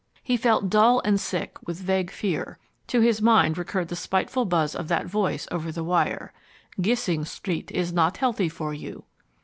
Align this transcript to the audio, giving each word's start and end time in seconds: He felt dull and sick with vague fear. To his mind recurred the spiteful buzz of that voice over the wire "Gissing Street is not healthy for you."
He 0.23 0.35
felt 0.35 0.67
dull 0.71 0.99
and 1.05 1.19
sick 1.19 1.59
with 1.67 1.77
vague 1.77 2.09
fear. 2.09 2.57
To 2.87 3.01
his 3.01 3.21
mind 3.21 3.55
recurred 3.55 3.89
the 3.89 3.95
spiteful 3.95 4.45
buzz 4.45 4.73
of 4.75 4.87
that 4.87 5.05
voice 5.05 5.47
over 5.51 5.71
the 5.71 5.83
wire 5.83 6.33
"Gissing 6.81 7.23
Street 7.23 7.69
is 7.69 7.93
not 7.93 8.17
healthy 8.17 8.49
for 8.49 8.73
you." 8.73 9.03